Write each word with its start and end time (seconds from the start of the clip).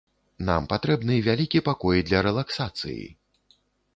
Нам 0.47 0.63
патрэбны 0.71 1.17
вялікі 1.27 1.61
пакой 1.69 2.01
для 2.09 2.21
рэлаксацыі! 2.27 3.03